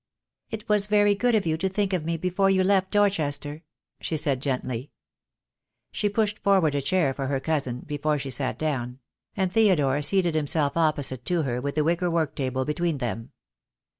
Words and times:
"It 0.49 0.67
was 0.67 0.87
very 0.87 1.13
good 1.13 1.35
of 1.35 1.45
you 1.45 1.57
to 1.57 1.69
think 1.69 1.93
of 1.93 2.03
me 2.03 2.17
before 2.17 2.49
you 2.49 2.63
left 2.63 2.89
Dorchester," 2.91 3.61
she 3.99 4.17
said, 4.17 4.41
gently. 4.41 4.89
She 5.91 6.09
pushed 6.09 6.39
forward 6.39 6.73
a 6.73 6.81
chair 6.81 7.13
for 7.13 7.27
her 7.27 7.39
cousin, 7.39 7.81
before 7.81 8.17
she 8.17 8.31
sat 8.31 8.57
down; 8.57 8.97
and 9.37 9.51
Theodore 9.53 10.01
seated 10.01 10.33
himself 10.33 10.75
opposite 10.75 11.23
to 11.25 11.43
her 11.43 11.61
with 11.61 11.75
the 11.75 11.83
wicker 11.83 12.09
work 12.09 12.33
table 12.33 12.65
between 12.65 12.97
them. 12.97 13.29